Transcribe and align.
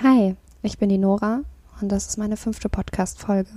Hi, 0.00 0.36
ich 0.62 0.78
bin 0.78 0.90
die 0.90 0.96
Nora 0.96 1.42
und 1.80 1.90
das 1.90 2.06
ist 2.06 2.18
meine 2.18 2.36
fünfte 2.36 2.68
Podcast-Folge. 2.68 3.50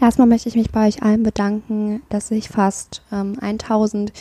Erstmal 0.00 0.26
möchte 0.26 0.48
ich 0.48 0.56
mich 0.56 0.72
bei 0.72 0.88
euch 0.88 1.04
allen 1.04 1.22
bedanken, 1.22 2.02
dass 2.08 2.32
ich 2.32 2.48
fast 2.48 3.02
ähm, 3.12 3.38
1000 3.40 4.12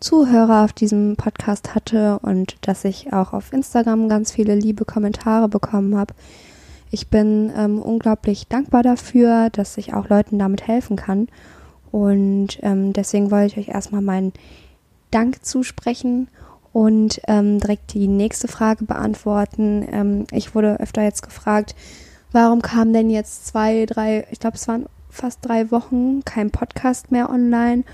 Zuhörer 0.00 0.64
auf 0.64 0.72
diesem 0.72 1.16
Podcast 1.16 1.74
hatte 1.74 2.18
und 2.20 2.56
dass 2.62 2.84
ich 2.84 3.12
auch 3.12 3.32
auf 3.32 3.52
Instagram 3.52 4.08
ganz 4.08 4.32
viele 4.32 4.54
liebe 4.54 4.84
Kommentare 4.84 5.48
bekommen 5.48 5.96
habe. 5.96 6.14
Ich 6.90 7.08
bin 7.08 7.52
ähm, 7.56 7.82
unglaublich 7.82 8.48
dankbar 8.48 8.82
dafür, 8.82 9.50
dass 9.50 9.76
ich 9.76 9.94
auch 9.94 10.08
Leuten 10.08 10.38
damit 10.38 10.66
helfen 10.66 10.96
kann. 10.96 11.28
Und 11.90 12.58
ähm, 12.62 12.92
deswegen 12.92 13.30
wollte 13.30 13.60
ich 13.60 13.68
euch 13.68 13.74
erstmal 13.74 14.02
meinen 14.02 14.32
Dank 15.10 15.44
zusprechen 15.44 16.28
und 16.72 17.20
ähm, 17.26 17.60
direkt 17.60 17.94
die 17.94 18.08
nächste 18.08 18.48
Frage 18.48 18.84
beantworten. 18.84 19.86
Ähm, 19.90 20.26
ich 20.30 20.54
wurde 20.54 20.80
öfter 20.80 21.02
jetzt 21.02 21.22
gefragt, 21.22 21.74
warum 22.32 22.62
kam 22.62 22.92
denn 22.92 23.10
jetzt 23.10 23.46
zwei, 23.46 23.86
drei, 23.86 24.26
ich 24.30 24.40
glaube 24.40 24.56
es 24.56 24.68
waren 24.68 24.86
fast 25.10 25.40
drei 25.42 25.70
Wochen 25.70 26.24
kein 26.24 26.50
Podcast 26.50 27.10
mehr 27.10 27.30
online. 27.30 27.84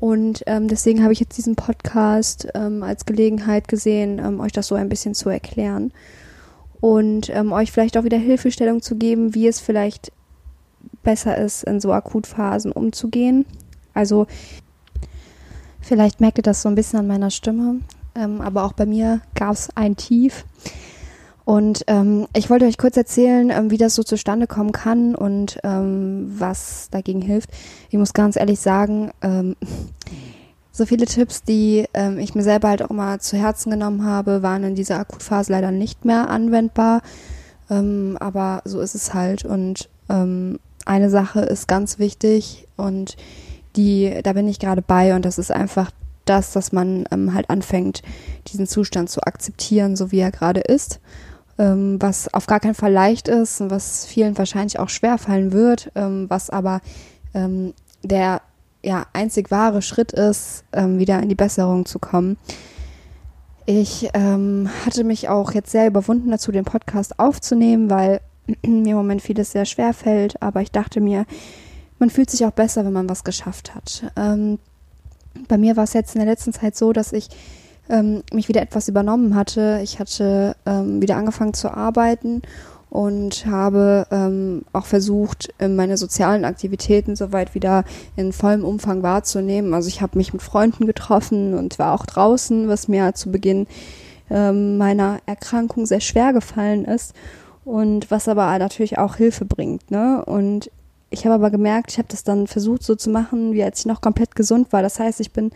Und 0.00 0.42
ähm, 0.46 0.66
deswegen 0.66 1.02
habe 1.02 1.12
ich 1.12 1.20
jetzt 1.20 1.36
diesen 1.36 1.56
Podcast 1.56 2.48
ähm, 2.54 2.82
als 2.82 3.04
Gelegenheit 3.04 3.68
gesehen, 3.68 4.18
ähm, 4.18 4.40
euch 4.40 4.52
das 4.52 4.66
so 4.66 4.74
ein 4.74 4.88
bisschen 4.88 5.14
zu 5.14 5.28
erklären 5.28 5.92
und 6.80 7.28
ähm, 7.28 7.52
euch 7.52 7.70
vielleicht 7.70 7.98
auch 7.98 8.04
wieder 8.04 8.16
Hilfestellung 8.16 8.80
zu 8.80 8.96
geben, 8.96 9.34
wie 9.34 9.46
es 9.46 9.60
vielleicht 9.60 10.10
besser 11.02 11.36
ist, 11.36 11.64
in 11.64 11.80
so 11.80 11.92
Akutphasen 11.92 12.72
umzugehen. 12.72 13.44
Also 13.92 14.26
vielleicht 15.82 16.20
merkt 16.20 16.38
ihr 16.38 16.42
das 16.42 16.62
so 16.62 16.70
ein 16.70 16.74
bisschen 16.74 16.98
an 16.98 17.06
meiner 17.06 17.30
Stimme, 17.30 17.80
ähm, 18.14 18.40
aber 18.40 18.64
auch 18.64 18.72
bei 18.72 18.86
mir 18.86 19.20
gab 19.34 19.52
es 19.52 19.68
ein 19.76 19.96
Tief. 19.96 20.46
Und 21.50 21.82
ähm, 21.88 22.28
ich 22.32 22.48
wollte 22.48 22.64
euch 22.64 22.78
kurz 22.78 22.96
erzählen, 22.96 23.50
ähm, 23.50 23.72
wie 23.72 23.76
das 23.76 23.96
so 23.96 24.04
zustande 24.04 24.46
kommen 24.46 24.70
kann 24.70 25.16
und 25.16 25.58
ähm, 25.64 26.32
was 26.38 26.90
dagegen 26.92 27.20
hilft. 27.20 27.50
Ich 27.88 27.98
muss 27.98 28.12
ganz 28.12 28.36
ehrlich 28.36 28.60
sagen, 28.60 29.10
ähm, 29.20 29.56
so 30.70 30.86
viele 30.86 31.06
Tipps, 31.06 31.42
die 31.42 31.86
ähm, 31.92 32.20
ich 32.20 32.36
mir 32.36 32.44
selber 32.44 32.68
halt 32.68 32.82
auch 32.82 32.90
immer 32.90 33.18
zu 33.18 33.36
Herzen 33.36 33.72
genommen 33.72 34.04
habe, 34.04 34.44
waren 34.44 34.62
in 34.62 34.76
dieser 34.76 35.00
Akutphase 35.00 35.50
leider 35.50 35.72
nicht 35.72 36.04
mehr 36.04 36.30
anwendbar. 36.30 37.02
Ähm, 37.68 38.16
aber 38.20 38.62
so 38.64 38.78
ist 38.78 38.94
es 38.94 39.12
halt. 39.12 39.44
Und 39.44 39.88
ähm, 40.08 40.60
eine 40.86 41.10
Sache 41.10 41.40
ist 41.40 41.66
ganz 41.66 41.98
wichtig 41.98 42.68
und 42.76 43.16
die, 43.74 44.20
da 44.22 44.34
bin 44.34 44.46
ich 44.46 44.60
gerade 44.60 44.82
bei 44.82 45.16
und 45.16 45.24
das 45.24 45.36
ist 45.36 45.50
einfach 45.50 45.90
das, 46.26 46.52
dass 46.52 46.70
man 46.70 47.06
ähm, 47.10 47.34
halt 47.34 47.50
anfängt, 47.50 48.02
diesen 48.46 48.68
Zustand 48.68 49.10
zu 49.10 49.22
akzeptieren, 49.22 49.96
so 49.96 50.12
wie 50.12 50.20
er 50.20 50.30
gerade 50.30 50.60
ist 50.60 51.00
was 51.56 52.32
auf 52.32 52.46
gar 52.46 52.58
keinen 52.58 52.74
Fall 52.74 52.92
leicht 52.92 53.28
ist 53.28 53.60
und 53.60 53.70
was 53.70 54.06
vielen 54.06 54.38
wahrscheinlich 54.38 54.78
auch 54.78 54.88
schwer 54.88 55.18
fallen 55.18 55.52
wird, 55.52 55.92
ähm, 55.94 56.24
was 56.28 56.48
aber 56.48 56.80
ähm, 57.34 57.74
der 58.02 58.40
ja 58.82 59.06
einzig 59.12 59.50
wahre 59.50 59.82
Schritt 59.82 60.12
ist, 60.12 60.64
ähm, 60.72 60.98
wieder 60.98 61.22
in 61.22 61.28
die 61.28 61.34
Besserung 61.34 61.84
zu 61.84 61.98
kommen. 61.98 62.38
Ich 63.66 64.08
ähm, 64.14 64.68
hatte 64.84 65.04
mich 65.04 65.28
auch 65.28 65.52
jetzt 65.52 65.70
sehr 65.70 65.86
überwunden 65.86 66.30
dazu, 66.30 66.50
den 66.50 66.64
Podcast 66.64 67.18
aufzunehmen, 67.18 67.90
weil 67.90 68.20
mir 68.66 68.92
im 68.92 68.96
Moment 68.96 69.22
vieles 69.22 69.52
sehr 69.52 69.64
schwer 69.64 69.92
fällt, 69.92 70.42
aber 70.42 70.62
ich 70.62 70.72
dachte 70.72 71.00
mir, 71.00 71.26
man 71.98 72.10
fühlt 72.10 72.30
sich 72.30 72.44
auch 72.46 72.52
besser, 72.52 72.84
wenn 72.84 72.92
man 72.92 73.08
was 73.08 73.24
geschafft 73.24 73.74
hat. 73.74 74.10
Ähm, 74.16 74.58
bei 75.46 75.58
mir 75.58 75.76
war 75.76 75.84
es 75.84 75.92
jetzt 75.92 76.14
in 76.14 76.20
der 76.20 76.30
letzten 76.30 76.52
Zeit 76.52 76.76
so, 76.76 76.92
dass 76.92 77.12
ich 77.12 77.28
ähm, 77.90 78.22
mich 78.32 78.48
wieder 78.48 78.62
etwas 78.62 78.88
übernommen 78.88 79.34
hatte. 79.34 79.80
Ich 79.82 79.98
hatte 79.98 80.56
ähm, 80.64 81.02
wieder 81.02 81.16
angefangen 81.16 81.54
zu 81.54 81.72
arbeiten 81.72 82.42
und 82.90 83.46
habe 83.46 84.06
ähm, 84.10 84.62
auch 84.72 84.86
versucht, 84.86 85.54
meine 85.60 85.96
sozialen 85.96 86.44
Aktivitäten 86.44 87.14
soweit 87.14 87.54
wieder 87.54 87.84
in 88.16 88.32
vollem 88.32 88.64
Umfang 88.64 89.02
wahrzunehmen. 89.04 89.74
Also 89.74 89.88
ich 89.88 90.02
habe 90.02 90.18
mich 90.18 90.32
mit 90.32 90.42
Freunden 90.42 90.86
getroffen 90.86 91.54
und 91.54 91.78
war 91.78 91.94
auch 91.94 92.04
draußen, 92.04 92.68
was 92.68 92.88
mir 92.88 93.14
zu 93.14 93.30
Beginn 93.30 93.68
ähm, 94.28 94.76
meiner 94.76 95.20
Erkrankung 95.26 95.86
sehr 95.86 96.00
schwer 96.00 96.32
gefallen 96.32 96.84
ist 96.84 97.14
und 97.64 98.10
was 98.10 98.26
aber 98.26 98.58
natürlich 98.58 98.98
auch 98.98 99.16
Hilfe 99.16 99.44
bringt. 99.44 99.90
Ne? 99.92 100.24
Und 100.24 100.70
ich 101.10 101.24
habe 101.24 101.36
aber 101.36 101.50
gemerkt, 101.50 101.92
ich 101.92 101.98
habe 101.98 102.08
das 102.08 102.24
dann 102.24 102.48
versucht 102.48 102.82
so 102.82 102.96
zu 102.96 103.10
machen, 103.10 103.52
wie 103.52 103.62
als 103.62 103.80
ich 103.80 103.86
noch 103.86 104.00
komplett 104.00 104.34
gesund 104.34 104.72
war. 104.72 104.82
Das 104.82 104.98
heißt, 104.98 105.20
ich 105.20 105.32
bin 105.32 105.52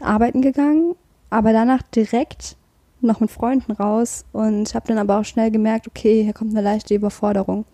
arbeiten 0.00 0.42
gegangen 0.42 0.96
aber 1.36 1.52
danach 1.52 1.82
direkt 1.82 2.56
noch 3.00 3.20
mit 3.20 3.30
Freunden 3.30 3.72
raus 3.72 4.24
und 4.32 4.74
habe 4.74 4.88
dann 4.88 4.98
aber 4.98 5.20
auch 5.20 5.24
schnell 5.24 5.50
gemerkt, 5.50 5.86
okay, 5.86 6.24
hier 6.24 6.32
kommt 6.32 6.52
eine 6.52 6.62
leichte 6.62 6.94
Überforderung. 6.94 7.64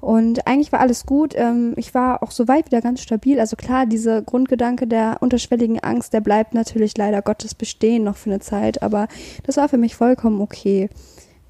Und 0.00 0.48
eigentlich 0.48 0.72
war 0.72 0.80
alles 0.80 1.06
gut. 1.06 1.32
Ähm, 1.36 1.74
ich 1.76 1.94
war 1.94 2.24
auch 2.24 2.32
soweit 2.32 2.66
wieder 2.66 2.80
ganz 2.80 3.00
stabil. 3.00 3.38
Also 3.38 3.54
klar, 3.54 3.86
dieser 3.86 4.20
Grundgedanke 4.20 4.88
der 4.88 5.18
unterschwelligen 5.20 5.78
Angst, 5.78 6.12
der 6.12 6.20
bleibt 6.20 6.54
natürlich 6.54 6.96
leider 6.98 7.22
Gottes 7.22 7.54
bestehen 7.54 8.02
noch 8.02 8.16
für 8.16 8.30
eine 8.30 8.40
Zeit, 8.40 8.82
aber 8.82 9.06
das 9.44 9.58
war 9.58 9.68
für 9.68 9.78
mich 9.78 9.94
vollkommen 9.94 10.40
okay. 10.40 10.90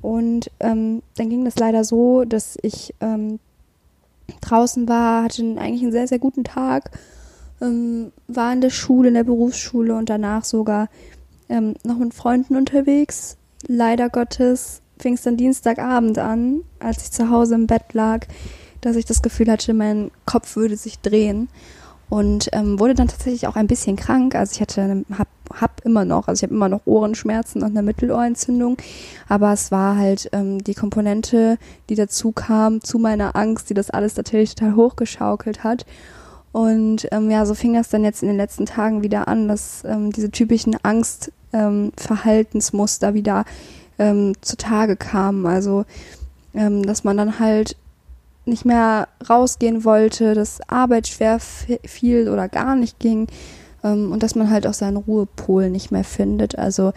Und 0.03 0.50
ähm, 0.60 1.03
dann 1.16 1.31
ging 1.31 1.47
das 1.47 1.56
leider 1.59 1.82
so, 1.82 2.25
dass 2.26 2.59
ich 2.60 2.94
ähm, 3.00 3.38
draußen 4.42 4.87
war, 4.87 5.25
hatte 5.25 5.42
eigentlich 5.42 5.82
einen 5.82 5.92
sehr, 5.92 6.09
sehr 6.09 6.19
guten 6.19 6.44
Tag, 6.44 6.91
ähm, 7.62 8.12
war 8.28 8.53
in 8.53 8.60
der 8.60 8.71
Schule, 8.71 9.09
in 9.09 9.15
der 9.15 9.25
Berufsschule 9.25 9.97
und 9.97 10.10
danach 10.10 10.44
sogar 10.44 10.88
ähm, 11.53 11.75
noch 11.85 11.99
mit 11.99 12.15
Freunden 12.15 12.57
unterwegs. 12.57 13.37
Leider 13.67 14.09
Gottes 14.09 14.81
fing 14.99 15.15
es 15.15 15.23
dann 15.23 15.37
Dienstagabend 15.37 16.19
an, 16.19 16.63
als 16.81 17.05
ich 17.05 17.11
zu 17.13 17.31
Hause 17.31 17.55
im 17.55 17.67
Bett 17.67 17.93
lag, 17.93 18.27
dass 18.81 18.97
ich 18.97 19.05
das 19.05 19.23
Gefühl 19.23 19.51
hatte, 19.51 19.75
mein 19.75 20.11
Kopf 20.27 20.57
würde 20.57 20.77
sich 20.77 21.01
drehen 21.01 21.49
und 22.09 22.49
ähm, 22.53 22.79
wurde 22.79 22.95
dann 22.95 23.09
tatsächlich 23.09 23.47
auch 23.47 23.57
ein 23.57 23.67
bisschen 23.67 23.97
krank. 23.97 24.35
Also 24.35 24.55
ich 24.55 24.61
hatte, 24.61 25.05
hab, 25.17 25.29
hab 25.55 25.85
immer 25.85 26.05
noch, 26.05 26.29
also 26.29 26.41
ich 26.41 26.43
habe 26.43 26.55
immer 26.55 26.69
noch 26.69 26.83
Ohrenschmerzen 26.85 27.63
und 27.63 27.71
eine 27.71 27.83
Mittelohrentzündung, 27.83 28.77
aber 29.29 29.53
es 29.53 29.71
war 29.71 29.97
halt 29.97 30.29
ähm, 30.33 30.63
die 30.65 30.75
Komponente, 30.75 31.59
die 31.89 31.95
dazu 31.95 32.33
kam 32.33 32.83
zu 32.83 32.99
meiner 32.99 33.37
Angst, 33.37 33.71
die 33.71 33.75
das 33.75 33.91
alles 33.91 34.17
natürlich 34.17 34.55
total 34.55 34.77
hochgeschaukelt 34.77 35.65
hat. 35.65 35.87
Und 36.53 37.09
ähm, 37.11 37.29
ja, 37.31 37.45
so 37.47 37.55
fing 37.55 37.75
das 37.75 37.89
dann 37.89 38.05
jetzt 38.05 38.23
in 38.23 38.29
den 38.29 38.37
letzten 38.37 38.67
Tagen 38.67 39.03
wieder 39.03 39.27
an, 39.27 39.49
dass 39.49 39.83
ähm, 39.85 40.13
diese 40.13 40.31
typischen 40.31 40.77
Angstverhaltensmuster 40.83 43.09
ähm, 43.09 43.15
wieder 43.15 43.45
ähm, 43.99 44.35
zutage 44.43 44.97
kamen. 44.97 45.47
Also, 45.47 45.87
ähm, 46.55 46.85
dass 46.85 47.05
man 47.05 47.17
dann 47.17 47.39
halt 47.39 47.77
nicht 48.45 48.65
mehr 48.65 49.07
rausgehen 49.29 49.85
wollte, 49.85 50.35
dass 50.35 50.61
Arbeit 50.69 51.07
schwer 51.09 51.39
fiel 51.41 52.29
oder 52.29 52.49
gar 52.49 52.75
nicht 52.75 52.99
ging 52.99 53.29
ähm, 53.83 54.13
und 54.13 54.23
dass 54.23 54.34
man 54.34 54.51
halt 54.51 54.67
auch 54.67 54.75
seinen 54.75 54.99
Ruhepol 54.99 55.71
nicht 55.71 55.91
mehr 55.91 56.05
findet. 56.05 56.59
Also, 56.59 56.93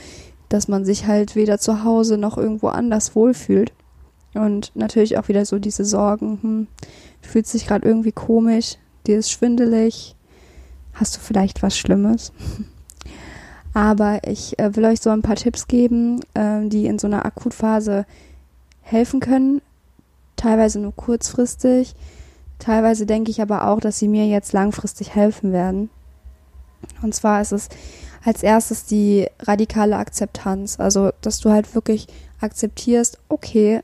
dass 0.50 0.68
man 0.68 0.84
sich 0.86 1.08
halt 1.08 1.36
weder 1.36 1.58
zu 1.60 1.84
Hause 1.84 2.18
noch 2.18 2.38
irgendwo 2.38 2.68
anders 2.68 3.16
wohlfühlt. 3.16 3.72
Und 4.34 4.72
natürlich 4.76 5.18
auch 5.18 5.30
wieder 5.30 5.46
so 5.46 5.60
diese 5.60 5.86
Sorgen, 5.86 6.40
hm, 6.42 6.68
fühlt 7.22 7.48
sich 7.48 7.68
gerade 7.68 7.88
irgendwie 7.88 8.12
komisch, 8.12 8.78
dir 9.08 9.20
ist 9.20 9.32
schwindelig, 9.32 10.16
hast 10.94 11.16
du 11.16 11.20
vielleicht 11.20 11.64
was 11.64 11.78
Schlimmes. 11.78 12.32
Aber 13.74 14.22
ich 14.26 14.58
äh, 14.58 14.76
will 14.76 14.86
euch 14.86 15.02
so 15.02 15.10
ein 15.10 15.22
paar 15.22 15.36
Tipps 15.36 15.68
geben, 15.68 16.22
äh, 16.34 16.68
die 16.68 16.86
in 16.86 16.98
so 16.98 17.08
einer 17.08 17.26
Akutphase 17.26 18.06
helfen 18.82 19.20
können. 19.20 19.62
Teilweise 20.38 20.80
nur 20.80 20.96
kurzfristig. 20.96 21.94
Teilweise 22.60 23.06
denke 23.06 23.32
ich 23.32 23.42
aber 23.42 23.68
auch, 23.68 23.82
dass 23.82 24.00
sie 24.00 24.08
mir 24.08 24.28
jetzt 24.28 24.54
langfristig 24.54 25.14
helfen 25.14 25.52
werden. 25.52 25.90
Und 27.02 27.14
zwar 27.14 27.42
ist 27.42 27.52
es 27.52 27.68
als 28.24 28.44
erstes 28.44 28.86
die 28.86 29.28
radikale 29.40 29.98
Akzeptanz. 29.98 30.80
Also, 30.80 31.12
dass 31.22 31.40
du 31.40 31.52
halt 31.52 31.76
wirklich 31.76 32.08
akzeptierst, 32.40 33.20
okay, 33.30 33.82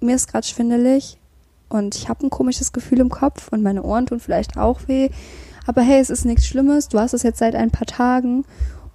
mir 0.00 0.14
ist 0.14 0.30
gerade 0.30 0.46
schwindelig, 0.46 1.18
und 1.68 1.94
ich 1.96 2.08
habe 2.08 2.26
ein 2.26 2.30
komisches 2.30 2.72
Gefühl 2.72 3.00
im 3.00 3.08
Kopf 3.08 3.48
und 3.50 3.62
meine 3.62 3.82
Ohren 3.82 4.06
tun 4.06 4.20
vielleicht 4.20 4.56
auch 4.56 4.80
weh. 4.86 5.10
Aber 5.66 5.82
hey, 5.82 6.00
es 6.00 6.10
ist 6.10 6.24
nichts 6.24 6.46
Schlimmes. 6.46 6.88
Du 6.88 6.98
hast 6.98 7.12
es 7.12 7.22
jetzt 7.22 7.38
seit 7.38 7.56
ein 7.56 7.70
paar 7.70 7.86
Tagen 7.86 8.44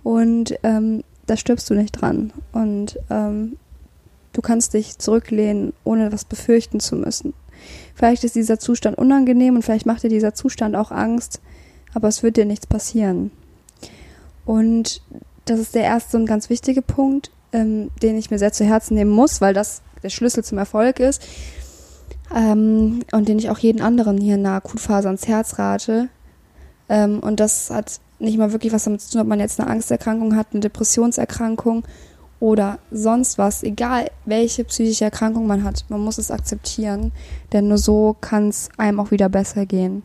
und 0.04 0.58
ähm, 0.64 1.04
da 1.28 1.36
stirbst 1.36 1.70
du 1.70 1.74
nicht 1.74 1.92
dran. 1.92 2.32
Und 2.54 2.98
ähm, 3.10 3.58
du 4.34 4.42
kannst 4.42 4.74
dich 4.74 4.98
zurücklehnen, 4.98 5.74
ohne 5.84 6.12
was 6.12 6.24
befürchten 6.24 6.80
zu 6.80 6.96
müssen. 6.96 7.34
Vielleicht 7.94 8.24
ist 8.24 8.36
dieser 8.36 8.58
Zustand 8.58 8.98
unangenehm 8.98 9.56
und 9.56 9.64
vielleicht 9.64 9.86
macht 9.86 10.04
dir 10.04 10.10
dieser 10.10 10.34
Zustand 10.34 10.76
auch 10.76 10.92
Angst, 10.92 11.42
aber 11.94 12.08
es 12.08 12.24
wird 12.24 12.38
dir 12.38 12.46
nichts 12.46 12.66
passieren. 12.66 13.32
Und 14.46 15.02
das 15.46 15.60
ist 15.60 15.76
der 15.76 15.84
erste 15.84 16.18
und 16.18 16.26
ganz 16.26 16.50
wichtige 16.50 16.82
Punkt. 16.82 17.32
ähm, 17.54 17.92
den 18.02 18.18
ich 18.18 18.32
mir 18.32 18.40
sehr 18.40 18.54
zu 18.54 18.64
Herzen 18.64 18.96
nehmen 18.96 19.12
muss, 19.12 19.42
weil 19.42 19.54
das 19.54 19.82
der 20.04 20.10
Schlüssel 20.10 20.44
zum 20.44 20.58
Erfolg 20.58 21.00
ist 21.00 21.22
ähm, 22.36 23.02
und 23.12 23.28
den 23.28 23.40
ich 23.40 23.50
auch 23.50 23.60
jeden 23.60 23.82
anderen 23.82 24.18
hier 24.18 24.36
in 24.36 24.44
der 24.44 24.54
Akutphase 24.54 25.08
ans 25.08 25.28
Herz 25.28 25.60
rate. 25.60 26.10
Ähm, 26.90 27.20
und 27.20 27.40
das 27.40 27.70
hat 27.70 28.00
nicht 28.20 28.38
mal 28.38 28.52
wirklich 28.52 28.74
was 28.74 28.84
damit 28.84 29.02
zu 29.02 29.12
tun, 29.12 29.22
ob 29.22 29.28
man 29.28 29.40
jetzt 29.40 29.60
eine 29.60 29.70
Angsterkrankung 29.70 30.36
hat, 30.36 30.48
eine 30.52 30.60
Depressionserkrankung 30.60 31.84
oder 32.40 32.80
sonst 32.92 33.38
was, 33.38 33.64
egal 33.64 34.10
welche 34.26 34.64
psychische 34.64 35.06
Erkrankung 35.06 35.48
man 35.48 35.64
hat, 35.64 35.86
man 35.90 36.02
muss 36.02 36.18
es 36.18 36.32
akzeptieren, 36.32 37.12
denn 37.54 37.68
nur 37.68 37.78
so 37.78 38.16
kann 38.20 38.50
es 38.50 38.70
einem 38.78 39.00
auch 39.00 39.12
wieder 39.12 39.30
besser 39.30 39.66
gehen. 39.66 40.04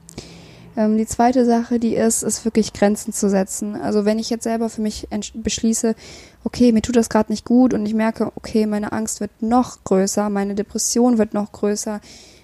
Ähm, 0.76 0.98
die 0.98 1.06
zweite 1.06 1.44
Sache, 1.46 1.78
die 1.78 1.94
ist, 1.94 2.22
ist 2.22 2.44
wirklich 2.44 2.72
Grenzen 2.72 3.12
zu 3.12 3.30
setzen. 3.30 3.74
Also 3.74 4.04
wenn 4.04 4.18
ich 4.18 4.30
jetzt 4.30 4.44
selber 4.44 4.68
für 4.68 4.82
mich 4.82 5.08
beschließe, 5.34 5.94
okay, 6.44 6.72
mir 6.72 6.82
tut 6.82 6.96
das 6.96 7.08
gerade 7.08 7.32
nicht 7.32 7.44
gut 7.44 7.72
und 7.72 7.86
ich 7.86 7.94
merke, 7.94 8.30
okay, 8.36 8.66
meine 8.66 8.92
Angst 8.92 9.20
wird 9.20 9.30
noch 9.40 9.82
größer, 9.84 10.28
meine 10.28 10.54
Depression 10.54 11.18
wird 11.18 11.34
noch 11.34 11.52
größer, 11.52 12.00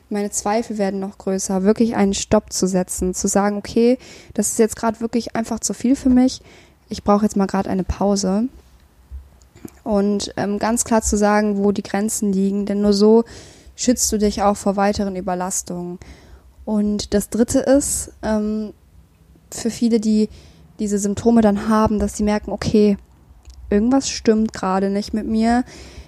meine 0.08 0.30
Zweifel 0.30 0.78
werden 0.78 1.00
noch 1.00 1.18
größer, 1.18 1.62
wirklich 1.62 1.94
einen 1.96 2.14
Stopp 2.14 2.52
zu 2.52 2.66
setzen, 2.66 3.14
zu 3.14 3.28
sagen, 3.28 3.56
okay, 3.56 3.98
das 4.34 4.48
ist 4.48 4.58
jetzt 4.58 4.76
gerade 4.76 5.00
wirklich 5.00 5.36
einfach 5.36 5.60
zu 5.60 5.74
viel 5.74 5.96
für 5.96 6.10
mich, 6.10 6.42
ich 6.88 7.04
brauche 7.04 7.24
jetzt 7.24 7.36
mal 7.36 7.46
gerade 7.46 7.70
eine 7.70 7.84
Pause. 7.84 8.48
Und 9.84 10.32
ähm, 10.36 10.58
ganz 10.58 10.84
klar 10.84 11.02
zu 11.02 11.16
sagen, 11.16 11.58
wo 11.58 11.72
die 11.72 11.82
Grenzen 11.82 12.32
liegen, 12.32 12.66
denn 12.66 12.82
nur 12.82 12.92
so 12.92 13.24
schützt 13.76 14.10
du 14.12 14.18
dich 14.18 14.42
auch 14.42 14.56
vor 14.56 14.76
weiteren 14.76 15.16
Überlastungen. 15.16 15.98
Und 16.64 17.14
das 17.14 17.28
Dritte 17.28 17.60
ist, 17.60 18.12
ähm, 18.22 18.72
für 19.50 19.70
viele, 19.70 20.00
die 20.00 20.28
diese 20.78 20.98
Symptome 20.98 21.42
dann 21.42 21.68
haben, 21.68 21.98
dass 21.98 22.16
sie 22.16 22.22
merken, 22.22 22.50
okay, 22.50 22.96
irgendwas 23.70 24.08
stimmt 24.08 24.52
gerade 24.52 24.90
nicht 24.90 25.14
mit 25.14 25.26
mir. 25.26 25.64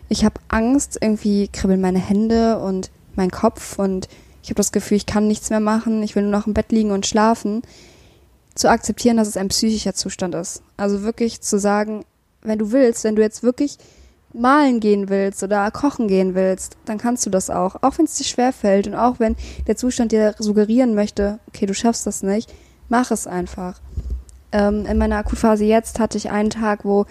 Ich 0.09 0.25
habe 0.25 0.41
Angst, 0.49 0.99
irgendwie 1.01 1.49
kribbeln 1.49 1.81
meine 1.81 1.99
Hände 1.99 2.59
und 2.59 2.91
mein 3.15 3.31
Kopf 3.31 3.79
und 3.79 4.09
ich 4.43 4.51
habe 4.51 4.57
das 4.57 4.73
Gefühl, 4.73 4.97
ich 4.97 5.07
kann 5.07 5.27
nichts 5.27 5.51
mehr 5.51 5.61
machen, 5.61 6.03
ich 6.03 6.15
will 6.15 6.23
nur 6.25 6.33
noch 6.33 6.47
im 6.47 6.55
Bett 6.55 6.71
liegen 6.71 6.91
und 6.91 7.07
schlafen. 7.07 7.63
Zu 8.55 8.69
akzeptieren, 8.71 9.17
dass 9.17 9.29
es 9.29 9.37
ein 9.37 9.49
psychischer 9.49 9.95
Zustand 9.95 10.35
ist. 10.35 10.63
Also 10.77 11.03
wirklich 11.03 11.41
zu 11.41 11.59
sagen, 11.59 12.05
wenn 12.43 12.59
du 12.59 12.71
willst, 12.71 13.05
wenn 13.05 13.17
du 13.17 13.23
jetzt 13.23 13.43
wirklich 13.43 13.79
malen 14.35 14.81
gehen 14.81 15.09
willst 15.09 15.43
oder 15.43 15.71
kochen 15.71 16.09
gehen 16.09 16.35
willst, 16.35 16.77
dann 16.85 16.99
kannst 16.99 17.25
du 17.25 17.31
das 17.31 17.51
auch. 17.51 17.77
Auch 17.83 17.99
wenn 17.99 18.05
es 18.05 18.17
dir 18.17 18.25
schwerfällt 18.25 18.87
und 18.87 18.95
auch 18.95 19.21
wenn 19.21 19.37
der 19.67 19.77
Zustand 19.77 20.13
dir 20.13 20.35
suggerieren 20.39 20.95
möchte, 20.95 21.39
okay, 21.49 21.67
du 21.67 21.75
schaffst 21.75 22.07
das 22.07 22.23
nicht, 22.23 22.53
mach 22.89 23.11
es 23.11 23.27
einfach. 23.27 23.81
Ähm, 24.53 24.87
in 24.87 24.99
meiner 24.99 25.17
Akutphase 25.17 25.65
jetzt 25.65 26.01
hatte 26.01 26.19
ich 26.19 26.31
einen 26.31 26.51
Tag, 26.51 26.85
wo 26.85 27.07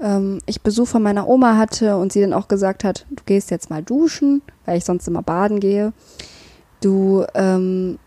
ähm, 0.00 0.38
ich 0.46 0.62
Besuch 0.62 0.88
von 0.88 1.02
meiner 1.02 1.26
Oma 1.26 1.56
hatte 1.56 1.96
und 1.96 2.12
sie 2.12 2.20
dann 2.20 2.32
auch 2.32 2.48
gesagt 2.48 2.84
hat, 2.84 3.06
du 3.10 3.22
gehst 3.24 3.50
jetzt 3.50 3.70
mal 3.70 3.82
duschen, 3.82 4.42
weil 4.64 4.78
ich 4.78 4.84
sonst 4.84 5.08
immer 5.08 5.22
baden 5.22 5.60
gehe. 5.60 5.92
Du 6.80 7.24
ähm, 7.34 7.98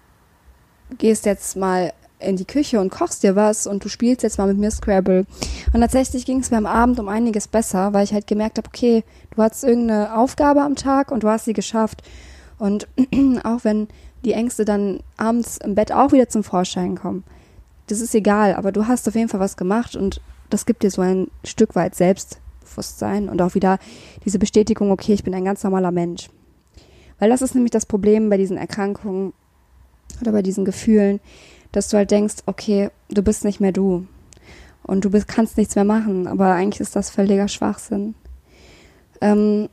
gehst 0.98 1.26
jetzt 1.26 1.58
mal 1.58 1.94
in 2.22 2.36
die 2.36 2.46
Küche 2.46 2.80
und 2.80 2.92
kochst 2.92 3.24
dir 3.24 3.36
was 3.36 3.68
und 3.68 3.84
du 3.84 3.90
spielst 3.90 4.24
jetzt 4.24 4.38
mal 4.38 4.48
mit 4.48 4.58
mir 4.58 4.72
Scrabble. 4.72 5.26
Und 5.74 5.82
tatsächlich 5.82 6.26
ging 6.26 6.40
es 6.40 6.52
mir 6.52 6.58
am 6.58 6.66
Abend 6.66 7.00
um 7.00 7.08
einiges 7.08 7.48
besser, 7.48 7.94
weil 7.94 8.04
ich 8.04 8.14
halt 8.14 8.28
gemerkt 8.28 8.58
habe, 8.58 8.68
okay, 8.68 9.04
du 9.36 9.42
hattest 9.42 9.64
irgendeine 9.64 10.16
Aufgabe 10.16 10.62
am 10.62 10.76
Tag 10.76 11.12
und 11.12 11.24
du 11.24 11.30
hast 11.30 11.46
sie 11.46 11.54
geschafft. 11.54 12.02
Und 12.58 12.88
auch 13.44 13.64
wenn 13.64 13.88
die 14.24 14.34
Ängste 14.34 14.66
dann 14.66 15.00
abends 15.18 15.58
im 15.58 15.76
Bett 15.76 15.92
auch 15.92 16.12
wieder 16.12 16.30
zum 16.30 16.44
Vorschein 16.44 16.96
kommen, 16.96 17.24
das 17.88 18.02
ist 18.02 18.16
egal, 18.16 18.56
aber 18.56 18.72
du 18.72 18.88
hast 18.88 19.08
auf 19.08 19.16
jeden 19.16 19.30
Fall 19.30 19.40
was 19.40 19.58
gemacht 19.58 19.96
und 19.96 20.22
das 20.50 20.66
gibt 20.66 20.84
dir 20.84 20.92
so 20.92 21.02
ein 21.02 21.28
Stück 21.44 21.76
weit 21.76 21.96
Selbstbewusstsein 21.96 23.30
und 23.30 23.42
auch 23.42 23.56
wieder 23.56 23.80
diese 24.24 24.40
Bestätigung, 24.40 24.92
okay, 24.92 25.14
ich 25.14 25.24
bin 25.24 25.34
ein 25.34 25.46
ganz 25.46 25.64
normaler 25.64 25.92
Mensch. 25.92 26.30
Weil 27.20 27.30
das 27.30 27.42
ist 27.42 27.54
nämlich 27.54 27.72
das 27.72 27.86
Problem 27.86 28.30
bei 28.30 28.38
diesen 28.38 28.58
Erkrankungen 28.58 29.34
oder 30.22 30.32
bei 30.32 30.42
diesen 30.42 30.66
Gefühlen, 30.66 31.20
dass 31.72 31.90
du 31.90 31.98
halt 31.98 32.12
denkst, 32.12 32.36
okay, 32.46 32.90
du 33.10 33.22
bist 33.22 33.46
nicht 33.46 33.60
mehr 33.60 33.72
du 33.72 34.08
und 34.84 35.06
du 35.06 35.10
bist, 35.10 35.28
kannst 35.28 35.58
nichts 35.58 35.76
mehr 35.76 35.86
machen, 35.86 36.28
aber 36.28 36.52
eigentlich 36.54 36.82
ist 36.82 36.96
das 36.96 37.10
völliger 37.10 37.48
Schwachsinn. 37.48 38.16
Ähm, 39.22 39.70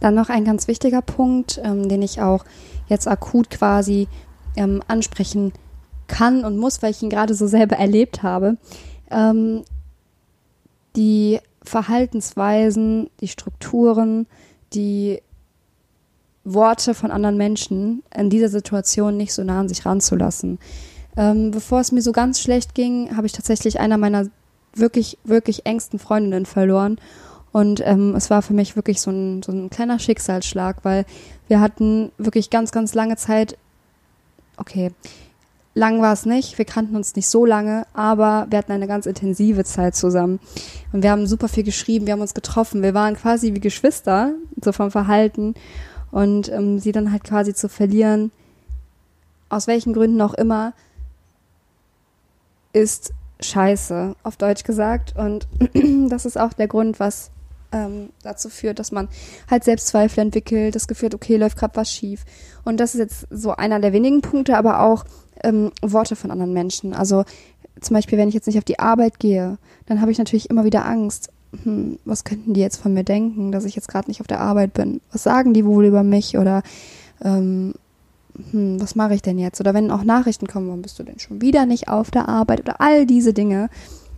dann 0.00 0.14
noch 0.14 0.28
ein 0.28 0.44
ganz 0.44 0.68
wichtiger 0.68 1.02
Punkt, 1.02 1.60
ähm, 1.62 1.88
den 1.88 2.02
ich 2.02 2.20
auch 2.20 2.44
jetzt 2.88 3.08
akut 3.08 3.50
quasi 3.50 4.08
ähm, 4.56 4.82
ansprechen 4.88 5.52
kann 6.06 6.44
und 6.44 6.56
muss, 6.56 6.82
weil 6.82 6.90
ich 6.90 7.02
ihn 7.02 7.10
gerade 7.10 7.34
so 7.34 7.46
selber 7.46 7.76
erlebt 7.76 8.22
habe. 8.22 8.56
Ähm, 9.10 9.62
die 10.96 11.40
Verhaltensweisen, 11.62 13.10
die 13.20 13.28
Strukturen, 13.28 14.26
die 14.72 15.20
Worte 16.54 16.94
von 16.94 17.10
anderen 17.10 17.36
Menschen 17.36 18.02
in 18.14 18.30
dieser 18.30 18.48
Situation 18.48 19.16
nicht 19.16 19.32
so 19.32 19.44
nah 19.44 19.60
an 19.60 19.68
sich 19.68 19.84
ranzulassen. 19.86 20.58
Ähm, 21.16 21.50
bevor 21.50 21.80
es 21.80 21.92
mir 21.92 22.02
so 22.02 22.12
ganz 22.12 22.40
schlecht 22.40 22.74
ging, 22.74 23.16
habe 23.16 23.26
ich 23.26 23.32
tatsächlich 23.32 23.80
einer 23.80 23.98
meiner 23.98 24.26
wirklich, 24.74 25.18
wirklich 25.24 25.66
engsten 25.66 25.98
Freundinnen 25.98 26.46
verloren. 26.46 26.98
Und 27.50 27.80
ähm, 27.84 28.14
es 28.14 28.30
war 28.30 28.42
für 28.42 28.52
mich 28.52 28.76
wirklich 28.76 29.00
so 29.00 29.10
ein, 29.10 29.42
so 29.42 29.52
ein 29.52 29.70
kleiner 29.70 29.98
Schicksalsschlag, 29.98 30.84
weil 30.84 31.06
wir 31.48 31.60
hatten 31.60 32.12
wirklich 32.18 32.50
ganz, 32.50 32.72
ganz 32.72 32.94
lange 32.94 33.16
Zeit, 33.16 33.56
okay, 34.58 34.92
lang 35.74 36.02
war 36.02 36.12
es 36.12 36.26
nicht, 36.26 36.58
wir 36.58 36.64
kannten 36.64 36.96
uns 36.96 37.14
nicht 37.16 37.28
so 37.28 37.46
lange, 37.46 37.86
aber 37.94 38.46
wir 38.50 38.58
hatten 38.58 38.72
eine 38.72 38.86
ganz 38.86 39.06
intensive 39.06 39.64
Zeit 39.64 39.96
zusammen. 39.96 40.40
Und 40.92 41.02
wir 41.02 41.10
haben 41.10 41.26
super 41.26 41.48
viel 41.48 41.64
geschrieben, 41.64 42.06
wir 42.06 42.12
haben 42.12 42.20
uns 42.20 42.34
getroffen, 42.34 42.82
wir 42.82 42.94
waren 42.94 43.16
quasi 43.16 43.54
wie 43.54 43.60
Geschwister, 43.60 44.34
so 44.62 44.72
vom 44.72 44.90
Verhalten. 44.90 45.54
Und 46.10 46.50
ähm, 46.50 46.78
sie 46.78 46.92
dann 46.92 47.12
halt 47.12 47.24
quasi 47.24 47.54
zu 47.54 47.68
verlieren, 47.68 48.30
aus 49.48 49.66
welchen 49.66 49.92
Gründen 49.92 50.20
auch 50.20 50.34
immer, 50.34 50.72
ist 52.72 53.12
scheiße, 53.40 54.14
auf 54.22 54.36
Deutsch 54.36 54.64
gesagt. 54.64 55.14
Und 55.16 55.46
das 56.08 56.26
ist 56.26 56.38
auch 56.38 56.52
der 56.52 56.68
Grund, 56.68 57.00
was 57.00 57.30
ähm, 57.72 58.10
dazu 58.22 58.48
führt, 58.48 58.78
dass 58.78 58.92
man 58.92 59.08
halt 59.50 59.64
Selbstzweifel 59.64 60.20
entwickelt, 60.20 60.74
das 60.74 60.88
Gefühl 60.88 61.10
okay, 61.14 61.36
läuft 61.36 61.58
gerade 61.58 61.76
was 61.76 61.90
schief. 61.92 62.24
Und 62.64 62.78
das 62.78 62.94
ist 62.94 63.00
jetzt 63.00 63.26
so 63.30 63.52
einer 63.52 63.80
der 63.80 63.92
wenigen 63.92 64.20
Punkte, 64.20 64.56
aber 64.56 64.80
auch 64.80 65.04
ähm, 65.44 65.72
Worte 65.82 66.16
von 66.16 66.30
anderen 66.30 66.52
Menschen. 66.52 66.94
Also 66.94 67.24
zum 67.80 67.94
Beispiel, 67.94 68.18
wenn 68.18 68.28
ich 68.28 68.34
jetzt 68.34 68.46
nicht 68.46 68.58
auf 68.58 68.64
die 68.64 68.78
Arbeit 68.78 69.20
gehe, 69.20 69.58
dann 69.86 70.00
habe 70.00 70.10
ich 70.10 70.18
natürlich 70.18 70.50
immer 70.50 70.64
wieder 70.64 70.84
Angst 70.84 71.30
hm, 71.62 71.98
was 72.04 72.24
könnten 72.24 72.54
die 72.54 72.60
jetzt 72.60 72.76
von 72.76 72.94
mir 72.94 73.04
denken, 73.04 73.52
dass 73.52 73.64
ich 73.64 73.74
jetzt 73.74 73.88
gerade 73.88 74.08
nicht 74.08 74.20
auf 74.20 74.26
der 74.26 74.40
Arbeit 74.40 74.74
bin? 74.74 75.00
Was 75.12 75.22
sagen 75.22 75.54
die 75.54 75.64
wohl 75.64 75.86
über 75.86 76.02
mich? 76.02 76.36
Oder 76.36 76.62
ähm, 77.22 77.74
hm, 78.50 78.80
was 78.80 78.94
mache 78.94 79.14
ich 79.14 79.22
denn 79.22 79.38
jetzt? 79.38 79.60
Oder 79.60 79.74
wenn 79.74 79.90
auch 79.90 80.04
Nachrichten 80.04 80.46
kommen, 80.46 80.68
warum 80.68 80.82
bist 80.82 80.98
du 80.98 81.02
denn 81.02 81.18
schon 81.18 81.40
wieder 81.40 81.66
nicht 81.66 81.88
auf 81.88 82.10
der 82.10 82.28
Arbeit? 82.28 82.60
Oder 82.60 82.80
all 82.80 83.06
diese 83.06 83.32
Dinge 83.32 83.70